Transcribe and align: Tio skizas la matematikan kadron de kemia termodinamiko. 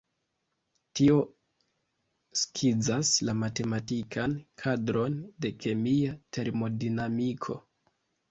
Tio 0.99 1.17
skizas 2.43 3.11
la 3.29 3.35
matematikan 3.43 4.33
kadron 4.63 5.19
de 5.45 5.53
kemia 5.65 6.17
termodinamiko. 6.39 7.59